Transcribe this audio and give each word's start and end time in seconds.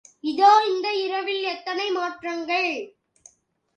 இதோ, 0.23 0.63
இந்த 0.69 0.87
இரவில் 0.93 1.43
எத்தனை 1.43 1.91
மாற்றங்கள். 1.91 2.71